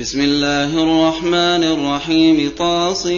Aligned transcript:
بسم 0.00 0.20
الله 0.20 0.82
الرحمن 0.82 1.64
الرحيم 1.64 2.50
طاصيم 2.58 3.16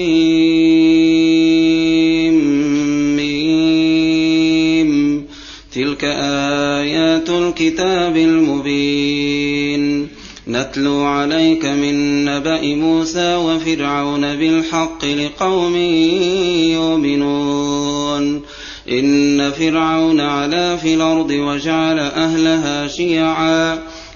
تلك 5.72 6.04
آيات 6.04 7.30
الكتاب 7.30 8.16
المبين. 8.16 10.08
نتلو 10.48 11.02
عليك 11.02 11.64
من 11.64 12.24
نبأ 12.24 12.74
موسى 12.74 13.34
وفرعون 13.34 14.36
بالحق 14.36 15.04
لقوم 15.04 15.76
يؤمنون. 16.72 18.42
إن 18.90 19.50
فرعون 19.50 20.20
علا 20.20 20.76
في 20.76 20.94
الأرض 20.94 21.30
وجعل 21.30 21.98
أهلها 21.98 22.88
شيعا. 22.88 23.78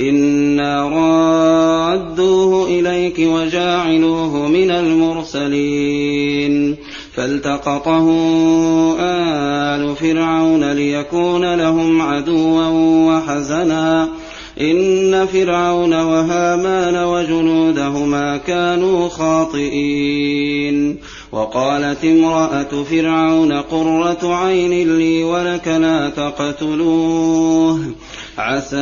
إنا 0.00 0.88
رادوه 0.88 2.66
إليك 2.66 3.18
وجاعلوه 3.18 4.48
من 4.48 4.70
المرسلين 4.70 6.76
فالتقطه 7.14 8.10
آل 9.00 9.96
فرعون 9.96 10.72
ليكون 10.72 11.54
لهم 11.54 12.02
عدوا 12.02 12.66
وحزنا 13.08 14.08
إن 14.60 15.26
فرعون 15.26 15.94
وهامان 15.94 17.04
وجنودهما 17.04 18.36
كانوا 18.36 19.08
خاطئين 19.08 20.96
وقالت 21.32 22.04
امرأة 22.04 22.84
فرعون 22.90 23.52
قرة 23.52 24.34
عين 24.34 24.98
لي 24.98 25.24
ولك 25.24 25.68
لا 25.68 26.08
تقتلوه 26.08 27.80
عسى 28.38 28.76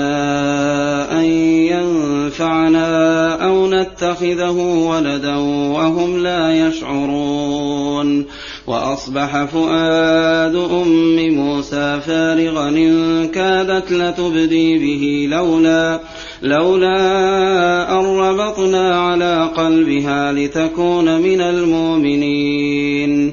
أن 1.11 1.25
ينفعنا 1.72 3.34
أو 3.47 3.70
نتخذه 3.70 4.86
ولدا 4.89 5.36
وهم 5.36 6.22
لا 6.22 6.69
يشعرون. 6.69 8.27
وأصبح 8.67 9.44
فؤاد 9.44 10.55
أم 10.55 11.28
موسى 11.28 12.00
فارغا 12.06 12.69
إن 12.69 13.28
كادت 13.28 13.92
لتبدي 13.92 14.78
به 14.78 15.28
لولا 15.36 16.00
لولا 16.42 18.00
أن 18.00 18.05
ربطنا 18.05 19.00
على 19.00 19.50
قلبها 19.56 20.32
لتكون 20.32 21.21
من 21.21 21.41
المؤمنين. 21.41 23.32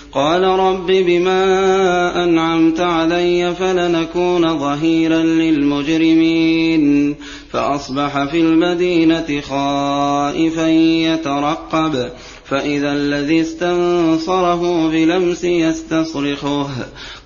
قال 0.13 0.43
رب 0.43 0.87
بما 0.87 2.23
أنعمت 2.23 2.79
علي 2.79 3.55
فلنكون 3.55 4.59
ظهيرا 4.59 5.23
للمجرمين 5.23 7.15
فأصبح 7.51 8.23
في 8.23 8.41
المدينة 8.41 9.41
خائفا 9.41 10.67
يترقب 10.69 12.09
فإذا 12.45 12.93
الذي 12.93 13.41
استنصره 13.41 14.89
بلمس 14.89 15.43
يستصرخه. 15.43 16.67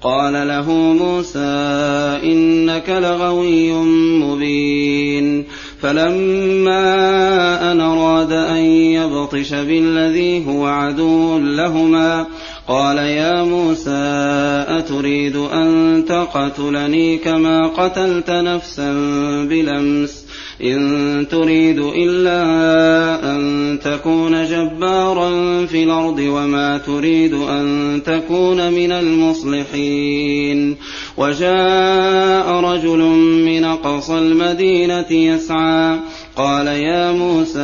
قال 0.01 0.47
له 0.47 0.71
موسى 0.71 1.39
إنك 2.23 2.89
لغوي 2.89 3.73
مبين 4.23 5.45
فلما 5.81 6.81
أن 7.71 7.81
أراد 7.81 8.31
أن 8.31 8.63
يبطش 8.65 9.53
بالذي 9.53 10.47
هو 10.47 10.65
عدو 10.65 11.39
لهما 11.39 12.27
قال 12.67 12.97
يا 12.97 13.43
موسى 13.43 13.91
أتريد 14.67 15.35
أن 15.35 16.03
تقتلني 16.07 17.17
كما 17.17 17.67
قتلت 17.67 18.29
نفسا 18.29 18.91
بلمس؟ 19.49 20.25
إن 20.63 21.27
تريد 21.31 21.79
إلا 21.79 22.41
أن 23.35 23.79
تكون 23.83 24.45
جبارا 24.45 25.65
في 25.65 25.83
الأرض 25.83 26.19
وما 26.19 26.77
تريد 26.77 27.33
أن 27.33 28.01
تكون 28.05 28.73
من 28.73 28.91
المصلحين. 28.91 30.75
وجاء 31.17 32.51
رجل 32.51 32.99
من 33.45 33.63
أقصى 33.63 34.17
المدينة 34.17 35.11
يسعى 35.11 35.99
قال 36.35 36.67
يا 36.67 37.11
موسى 37.11 37.59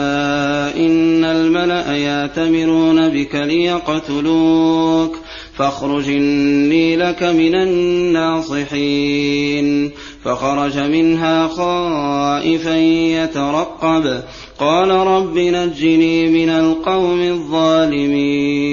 إن 0.75 1.23
الملأ 1.23 1.97
ياتمرون 1.97 3.09
بك 3.09 3.35
ليقتلوك 3.35 5.17
فاخرج 5.57 6.09
إني 6.09 6.95
لك 6.95 7.23
من 7.23 7.55
الناصحين 8.55 9.11
فخرج 10.23 10.77
منها 10.77 11.47
خائفا 11.47 12.77
يترقب 13.23 14.21
قال 14.59 14.89
رب 14.89 15.37
نجني 15.37 16.27
من 16.27 16.49
القوم 16.49 17.21
الظالمين 17.21 18.71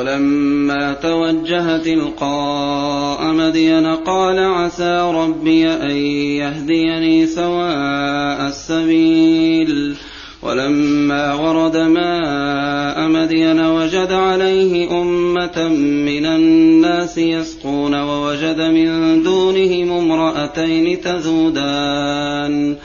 ولما 0.00 0.92
توجه 0.92 1.76
تلقاء 1.76 3.24
مدين 3.24 3.86
قال 3.86 4.38
عسى 4.38 5.12
ربي 5.14 5.68
أن 5.68 5.96
يهديني 6.40 7.26
سواء 7.26 8.48
السبيل. 8.48 9.96
ولما 10.42 11.34
ورد 11.34 11.76
ماء 11.76 13.08
مدين 13.08 13.60
وجد 13.60 14.12
عليه 14.12 15.00
أمة 15.02 15.68
من 16.08 16.26
الناس 16.26 17.18
يسقون 17.18 17.94
ووجد 17.94 18.60
من 18.60 19.22
دونهم 19.22 19.92
امرأتين 19.92 21.00
تذودان. 21.00 22.76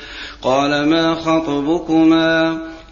قال 0.41 0.89
ما 0.89 1.15
خطبكما؟ 1.15 2.74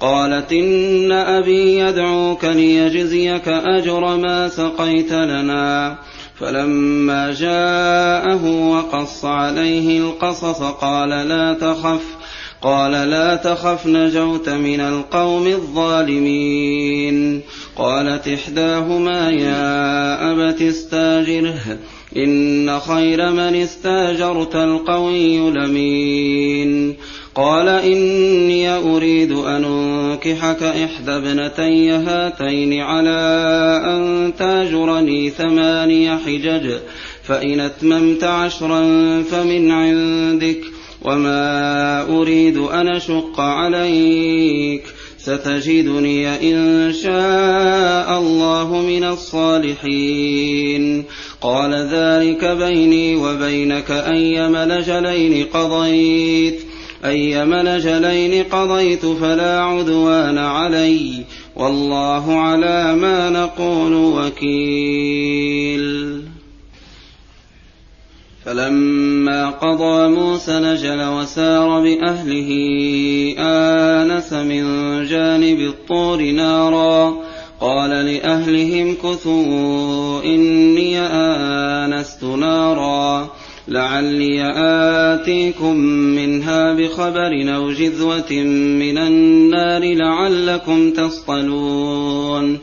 قالت 0.00 0.52
إن 0.52 1.12
أبي 1.12 1.78
يدعوك 1.78 2.44
ليجزيك 2.44 3.48
أجر 3.48 4.16
ما 4.16 4.48
سقيت 4.48 5.12
لنا. 5.12 5.98
فلما 6.40 7.32
جاءه 7.32 8.68
وقص 8.70 9.24
عليه 9.24 10.00
القصص 10.00 10.62
قال 10.62 11.08
لا 11.08 11.54
تخف 11.54 12.02
قال 12.62 12.92
لا 12.92 13.36
تخف 13.36 13.86
نجوت 13.86 14.48
من 14.48 14.80
القوم 14.80 15.46
الظالمين. 15.46 17.40
قالت 17.76 18.28
إحداهما 18.28 19.30
يا 19.30 20.32
أبت 20.32 20.62
استاجره 20.62 21.78
إن 22.16 22.80
خير 22.80 23.30
من 23.30 23.54
استاجرت 23.54 24.56
القوي 24.56 25.50
لمين 25.50 26.96
قال 27.38 27.68
إني 27.68 28.76
أريد 28.76 29.32
أن 29.32 29.64
أنكحك 29.64 30.62
إحدى 30.62 31.10
ابنتي 31.10 31.90
هاتين 31.90 32.80
على 32.80 33.20
أن 33.84 34.32
تاجرني 34.38 35.30
ثماني 35.30 36.18
حجج 36.18 36.70
فإن 37.22 37.60
أتممت 37.60 38.24
عشرا 38.24 38.82
فمن 39.22 39.70
عندك 39.70 40.60
وما 41.02 42.02
أريد 42.02 42.56
أن 42.56 42.88
أشق 42.88 43.40
عليك. 43.40 44.82
ستجدني 45.18 46.54
إن 46.54 46.92
شاء 46.92 48.18
الله 48.18 48.76
من 48.76 49.04
الصالحين. 49.04 51.04
قال 51.40 51.74
ذلك 51.74 52.44
بيني 52.44 53.16
وبينك 53.16 53.90
أيما 53.90 54.66
لجلين 54.66 55.44
قضيت. 55.44 56.67
أيما 57.04 57.76
نجلين 57.76 58.44
قضيت 58.44 59.06
فلا 59.06 59.60
عدوان 59.60 60.38
علي 60.38 61.24
والله 61.56 62.40
على 62.40 62.94
ما 62.96 63.30
نقول 63.30 63.94
وكيل. 63.94 65.88
فلما 68.44 69.50
قضى 69.50 70.08
موسى 70.08 70.60
نجل 70.60 71.08
وسار 71.08 71.80
بأهله 71.80 72.50
آنس 73.38 74.32
من 74.32 74.64
جانب 75.06 75.60
الطور 75.60 76.22
نارا. 76.22 77.16
قال 77.60 77.90
لأهلهم 77.90 78.94
كثوا 78.94 80.22
إني 80.24 80.98
نارا 80.98 81.47
لعلي 83.68 84.52
آتيكم 84.56 85.76
منها 86.16 86.74
بخبر 86.74 87.54
أو 87.54 87.70
جذوة 87.70 88.32
من 88.80 88.98
النار 88.98 89.94
لعلكم 89.94 90.90
تصطلون. 90.90 92.58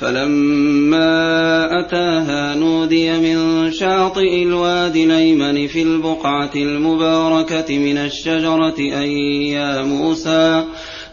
فلما 0.00 1.80
أتاها 1.80 2.54
نودي 2.54 3.10
من 3.18 3.70
شاطئ 3.72 4.42
الوادي 4.42 5.04
الأيمن 5.04 5.66
في 5.66 5.82
البقعة 5.82 6.50
المباركة 6.56 7.78
من 7.78 7.98
الشجرة 7.98 8.78
أي 8.78 9.48
يا 9.50 9.82
موسى 9.82 10.64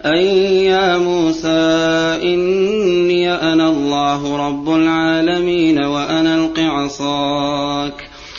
أي 0.06 0.66
يا 0.66 0.98
موسى 0.98 1.50
إني 2.24 3.34
أنا 3.34 3.70
الله 3.70 4.48
رب 4.48 4.70
العالمين 4.70 5.80
وأنا 5.80 6.36
ألق 6.36 6.60
عصاك 6.60 8.07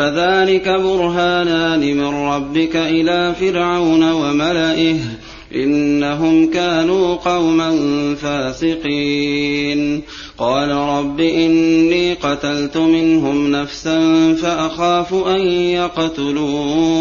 فذلك 0.00 0.68
برهانان 0.68 1.96
من 1.96 2.14
ربك 2.14 2.76
إلى 2.76 3.34
فرعون 3.40 4.12
وملئه 4.12 4.96
إنهم 5.54 6.50
كانوا 6.50 7.14
قوما 7.14 7.76
فاسقين. 8.22 10.02
قال 10.38 10.70
رب 10.70 11.20
إني 11.20 12.14
قتلت 12.14 12.76
منهم 12.76 13.52
نفسا 13.52 13.98
فأخاف 14.34 15.14
أن 15.14 15.40
يقتلون. 15.50 17.00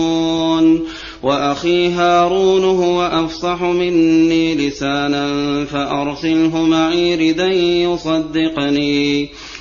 وأخي 1.23 1.89
هارون 1.89 2.63
هو 2.63 3.01
أفصح 3.01 3.61
مني 3.61 4.55
لسانا 4.55 5.29
فأرسله 5.65 6.63
معي 6.63 7.31
ردا 7.31 7.53
يصدقني. 7.53 9.29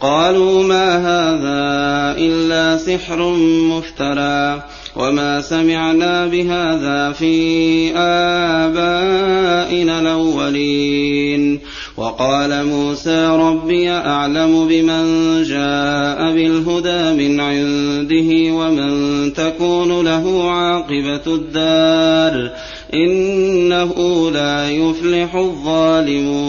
قالوا 0.00 0.62
ما 0.62 0.96
هذا 0.96 2.18
إلا 2.18 2.76
سحر 2.76 3.32
مفترى 3.42 4.62
وما 4.96 5.40
سمعنا 5.40 6.26
بهذا 6.26 7.12
في 7.12 7.90
آبائنا 7.96 10.00
الأولين. 10.00 11.60
وقال 11.96 12.66
موسى 12.66 13.26
ربي 13.26 13.90
أعلم 13.90 14.68
بمن 14.68 15.04
جاء 15.42 16.34
بالهدى 16.34 17.28
من 17.28 17.40
عنده 17.40 18.54
ومن 18.54 19.32
تكون 19.32 20.04
له 20.04 20.50
عاقبة 20.50 21.26
الدار. 21.26 22.50
إنه 22.94 24.30
لا 24.30 24.70
يفلح 24.70 25.34
الظالمون. 25.34 26.48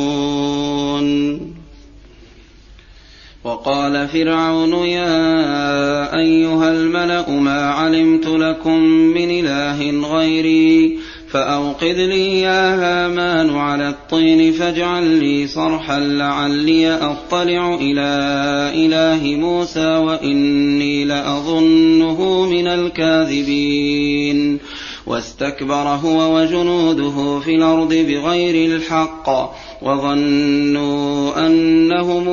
وقال 3.50 4.08
فرعون 4.08 4.74
يا 4.74 6.20
أيها 6.20 6.72
الملأ 6.72 7.29
ما 7.29 7.70
علمت 7.72 8.27
لكم 8.27 8.79
من 8.84 9.32
إله 9.32 10.08
غيري 10.15 11.00
فأوقد 11.32 11.96
لي 11.96 12.41
يا 12.41 12.75
هامان 12.75 13.56
على 13.56 13.89
الطين 13.89 14.53
فاجعل 14.53 15.03
لي 15.03 15.48
صرحا 15.48 16.00
لعلي 16.00 16.94
أطلع 16.94 17.75
إلى 17.82 18.10
إله 18.86 19.36
موسى 19.36 19.96
وإني 19.98 21.06
لأظنه 21.06 22.46
من 22.46 22.68
الكاذبين 22.68 24.60
واستكبر 25.06 25.74
هو 25.74 26.38
وجنوده 26.38 27.39
في 27.39 27.56
الأرض 27.56 27.94
بغير 27.94 28.75
الحق 28.75 29.29
وظنوا 29.82 31.48
أنهم 31.48 32.28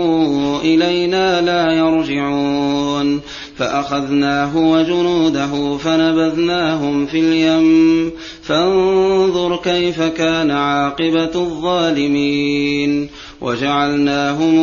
إلينا 0.60 1.40
لا 1.40 1.72
يرجعون. 1.72 3.20
فأخذناه 3.56 4.56
وجنوده 4.56 5.76
فنبذناهم 5.76 7.06
في 7.06 7.18
اليم. 7.20 8.12
فانظر 8.42 9.56
كيف 9.56 10.02
كان 10.02 10.50
عاقبة 10.50 11.30
الظالمين. 11.34 13.08
وجعلناهم 13.40 14.58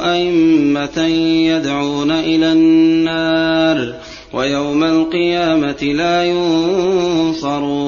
أئمة 0.00 1.06
يدعون 1.46 2.10
إلى 2.10 2.52
النار. 2.52 3.94
ويوم 4.34 4.84
القيامة 4.84 5.82
لا 5.82 6.24
ينصرون. 6.24 7.87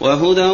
وهدى 0.00 0.50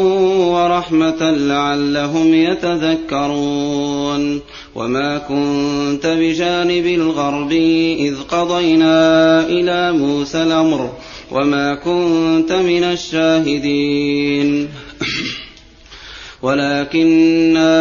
ورحمة 0.54 1.30
لعلهم 1.30 2.34
يتذكرون. 2.34 4.40
وما 4.74 5.18
كنت 5.18 6.06
بجانب 6.06 6.86
الغرب 6.86 7.52
إذ 7.98 8.14
قضينا 8.30 9.40
إلى 9.46 9.92
موسى 9.92 10.42
الأمر 10.42 10.90
وما 11.30 11.74
كنت 11.74 12.52
من 12.52 12.84
الشاهدين. 12.84 14.68
ولكنا 16.42 17.72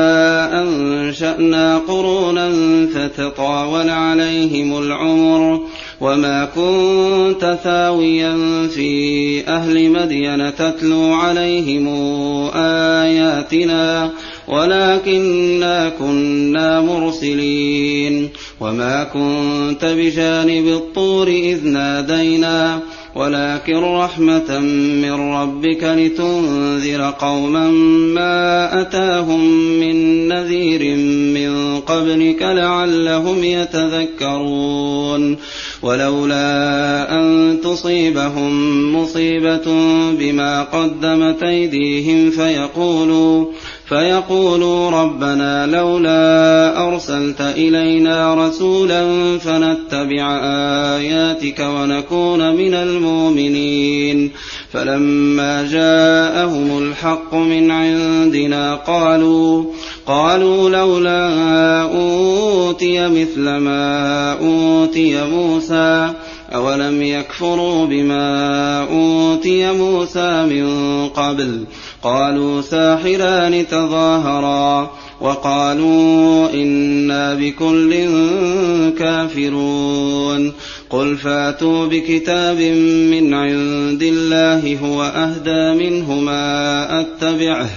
أنشأنا 0.63 1.77
قرونا 1.77 2.51
فتطاول 2.93 3.89
عليهم 3.89 4.77
العمر 4.77 5.61
وما 6.01 6.45
كنت 6.45 7.59
ثاويا 7.63 8.37
في 8.67 9.47
أهل 9.47 9.89
مدين 9.89 10.55
تتلو 10.55 11.13
عليهم 11.13 11.87
آياتنا 12.55 14.11
ولكنا 14.47 15.89
كنا 15.89 16.81
مرسلين 16.81 18.29
وما 18.59 19.03
كنت 19.03 19.85
بجانب 19.85 20.67
الطور 20.67 21.27
إذ 21.27 21.67
نادينا 21.67 22.79
ولكن 23.15 23.75
رحمة 23.75 24.59
من 25.01 25.11
ربك 25.11 25.83
لتنذر 25.83 27.13
قوما 27.19 27.67
ما 28.15 28.81
أتاهم 28.81 29.45
من 29.79 30.27
نذير 30.27 30.95
من 31.35 31.79
قبلك 31.79 32.41
لعلهم 32.41 33.43
يتذكرون 33.43 35.37
ولولا 35.81 37.13
أن 37.19 37.57
تصيبهم 37.63 38.51
مصيبة 38.95 39.65
بما 40.11 40.63
قدمت 40.63 41.43
أيديهم 41.43 42.31
فيقولوا 42.31 43.45
فيقولوا 43.91 44.89
ربنا 44.89 45.67
لولا 45.67 46.87
أرسلت 46.87 47.41
إلينا 47.41 48.35
رسولا 48.35 49.37
فنتبع 49.37 50.39
آياتك 50.97 51.59
ونكون 51.59 52.55
من 52.55 52.73
المؤمنين 52.73 54.31
فلما 54.71 55.67
جاءهم 55.71 56.77
الحق 56.77 57.35
من 57.35 57.71
عندنا 57.71 58.75
قالوا 58.75 59.65
قالوا 60.11 60.69
لولا 60.69 61.81
أوتي 61.81 63.07
مثل 63.07 63.41
ما 63.41 64.33
أوتي 64.33 65.25
موسى 65.25 66.13
أولم 66.53 67.01
يكفروا 67.01 67.85
بما 67.85 68.81
أوتي 68.83 69.71
موسى 69.71 70.45
من 70.45 70.67
قبل؟ 71.09 71.63
قالوا 72.03 72.61
ساحران 72.61 73.67
تظاهرا 73.67 74.91
وقالوا 75.21 76.53
إنا 76.53 77.33
بكل 77.33 77.93
كافرون. 78.99 80.53
قل 80.91 81.17
فاتوا 81.17 81.85
بكتاب 81.85 82.57
من 83.11 83.33
عند 83.33 84.03
الله 84.03 84.77
هو 84.77 85.03
أهدى 85.03 85.89
منهما 85.89 87.01
أتبعه 87.01 87.69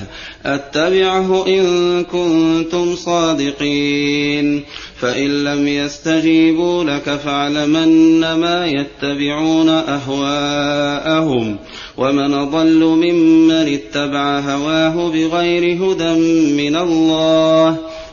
أتبعه 0.47 1.47
إن 1.47 2.05
كنتم 2.05 2.97
صادقين. 2.97 4.63
فإن 5.01 5.45
لم 5.45 5.69
يستجيبوا 5.69 6.85
لك 6.85 7.21
فاعلمن 7.25 8.21
ما 8.21 8.67
يتبعون 8.67 9.69
أهواءهم. 9.69 11.57
ومن 11.97 12.51
ضل 12.51 12.85
ممن 12.85 13.79
اتبع 13.79 14.39
هواه 14.39 15.11
بغير 15.11 15.85
هدى 15.85 16.13
من 16.53 16.77
الله 16.77 17.79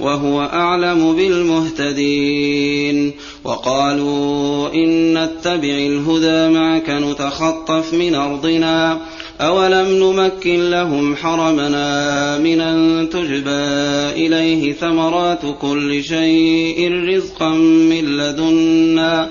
وهو 0.00 0.40
أعلم 0.40 1.16
بالمهتدين. 1.16 3.12
وقالوا 3.44 4.74
إن 4.74 5.18
نتبع 5.18 5.76
الهدى 5.78 6.54
معك 6.54 6.90
نتخطف 6.90 7.94
من 7.94 8.14
أرضنا. 8.14 9.00
أولم 9.40 9.88
نمكن 9.88 10.70
لهم 10.70 11.16
حرمنا 11.16 12.38
من 12.38 12.60
أن 12.60 13.08
تجبى 13.12 14.26
إليه 14.26 14.72
ثمرات 14.72 15.40
كل 15.60 16.04
شيء 16.04 16.92
رزقا 17.08 17.50
من 17.90 18.16
لدنا. 18.16 19.30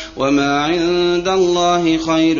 وما 0.17 0.61
عند 0.61 1.27
الله 1.27 1.97
خير 1.97 2.39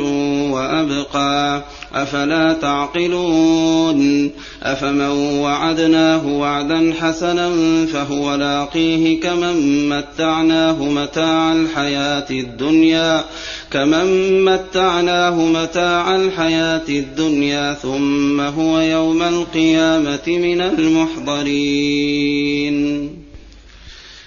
وابقى 0.51 1.63
افلا 1.93 2.53
تعقلون 2.53 4.31
افمن 4.63 5.39
وعدناه 5.39 6.27
وعدا 6.27 6.93
حسنا 6.99 7.51
فهو 7.85 8.35
لاقيه 8.35 9.19
كمن 9.19 9.89
متعناه 9.89 10.83
متاع 10.83 11.53
الحياة 11.53 12.25
الدنيا 12.31 13.25
كمن 13.71 14.45
متعناه 14.45 15.35
متاع 15.45 16.15
الحياة 16.15 16.89
الدنيا 16.89 17.73
ثم 17.73 18.41
هو 18.41 18.79
يوم 18.79 19.21
القيامه 19.21 20.27
من 20.27 20.61
المحضرين 20.61 22.01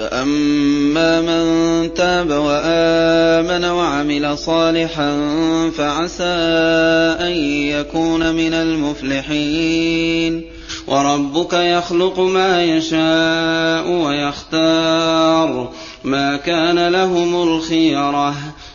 فأما 0.00 1.20
من 1.20 1.94
تاب 1.94 2.30
وآمن 2.30 3.64
وعمل 3.64 4.38
صالحا 4.38 5.20
فعسى 5.76 6.24
أن 7.20 7.32
يكون 7.68 8.34
من 8.34 8.54
المفلحين. 8.54 10.44
وربك 10.86 11.52
يخلق 11.52 12.20
ما 12.20 12.64
يشاء 12.64 13.90
ويختار. 13.90 15.72
ما 16.04 16.36
كان 16.36 16.88
لهم 16.88 17.42
الخيرة 17.42 18.34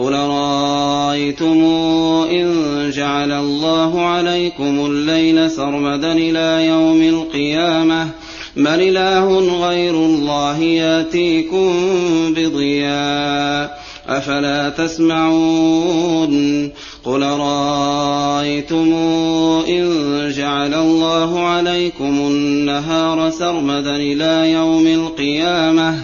قل 0.00 0.12
رايتم 0.12 1.64
إن 2.30 2.90
جعل 2.90 3.32
الله 3.32 4.00
عليكم 4.00 4.86
الليل 4.86 5.50
سرمدا 5.50 6.12
إلى 6.12 6.66
يوم 6.66 7.02
القيامة؟ 7.02 8.08
من 8.56 8.66
إله 8.66 9.38
غير 9.68 9.94
الله 9.94 10.58
يأتيكم 10.58 11.72
بضياء 12.28 13.80
أفلا 14.08 14.68
تسمعون؟ 14.68 16.30
قل 17.04 17.22
رايتم 17.22 18.92
إن 19.68 19.90
جعل 20.36 20.74
الله 20.74 21.40
عليكم 21.40 22.18
النهار 22.20 23.30
سرمدا 23.30 23.96
إلى 23.96 24.52
يوم 24.52 24.86
القيامة؟ 24.86 25.98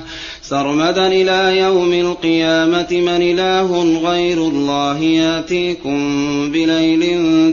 سرمدا 0.48 1.06
إلى 1.06 1.58
يوم 1.58 1.92
القيامة 1.92 2.86
من 2.90 3.22
إله 3.22 3.98
غير 4.10 4.38
الله 4.38 4.98
يأتيكم 5.02 5.98
بليل 6.52 7.02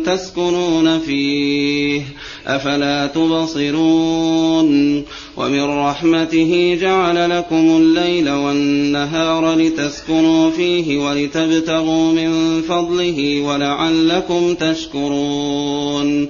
تسكنون 0.05 0.99
فيه 0.99 2.01
أفلا 2.47 3.07
تبصرون 3.07 5.03
ومن 5.37 5.63
رحمته 5.63 6.77
جعل 6.81 7.29
لكم 7.29 7.77
الليل 7.77 8.29
والنهار 8.29 9.55
لتسكنوا 9.55 10.51
فيه 10.51 10.97
ولتبتغوا 10.97 12.11
من 12.11 12.61
فضله 12.61 13.41
ولعلكم 13.41 14.53
تشكرون 14.53 16.29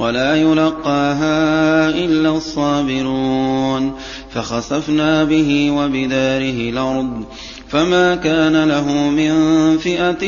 ولا 0.00 0.36
يلقاها 0.36 1.88
إلا 1.88 2.36
الصابرون 2.36 3.92
فخسفنا 4.34 5.24
به 5.24 5.70
وبداره 5.70 6.70
الأرض 6.70 7.24
فما 7.68 8.14
كان 8.14 8.64
له 8.64 8.92
من 9.10 9.32
فئة 9.78 10.24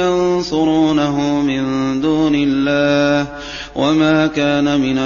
ينصرونه 0.00 1.40
من 1.40 2.00
دون 2.00 2.34
الله 2.34 3.26
وما 3.76 4.26
كان 4.26 4.80
من 4.80 4.98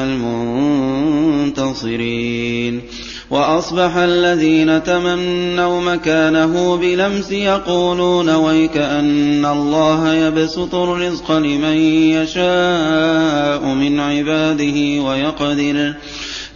المنتصرين 1.52 2.82
وأصبح 3.30 3.96
الذين 3.96 4.82
تمنوا 4.82 5.80
مكانه 5.80 6.76
بلمس 6.76 7.32
يقولون 7.32 8.30
ويك 8.30 8.76
أن 8.76 9.44
الله 9.44 10.14
يبسط 10.14 10.74
الرزق 10.74 11.32
لمن 11.32 11.76
يشاء 12.10 13.64
من 13.64 14.00
عباده 14.00 15.02
ويقدر. 15.02 15.94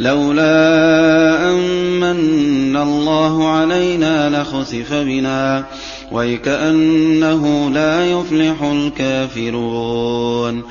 لولا 0.01 1.51
أن 1.51 2.77
الله 2.77 3.49
علينا 3.49 4.43
لخسف 4.43 4.93
بنا 4.93 5.65
ويكأنه 6.13 7.71
لا 7.71 8.07
يفلح 8.07 8.63
الكافرون. 8.63 10.63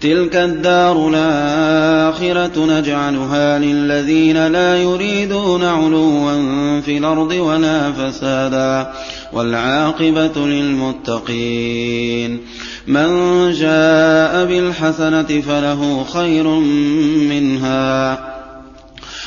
تلك 0.00 0.36
الدار 0.36 1.08
الآخرة 1.08 2.66
نجعلها 2.66 3.58
للذين 3.58 4.46
لا 4.46 4.82
يريدون 4.82 5.64
علوا 5.64 6.80
في 6.80 6.98
الأرض 6.98 7.32
ولا 7.32 7.92
فسادا 7.92 8.92
والعاقبة 9.32 10.46
للمتقين 10.46 12.40
من 12.86 13.06
جاء 13.52 14.44
بالحسنة 14.44 15.40
فله 15.40 16.04
خير 16.12 16.48
منها 17.28 18.35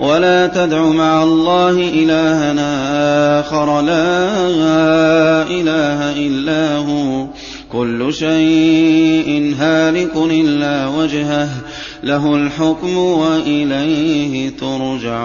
ولا 0.00 0.46
تدع 0.46 0.82
مع 0.82 1.22
الله 1.22 1.70
إلهنا 1.70 3.40
آخر. 3.40 3.80
لا 3.80 4.32
إله 5.42 6.26
إلا 6.26 6.76
هو. 6.76 7.26
كل 7.72 8.14
شيء 8.14 9.54
هالك 9.58 10.16
إلا 10.16 10.86
وجهه. 10.86 11.48
له 12.02 12.34
الحكم 12.34 12.96
وإليه 12.96 14.50
ترجعون. 14.50 15.20